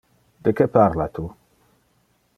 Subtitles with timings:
[0.47, 1.27] De que parla tu?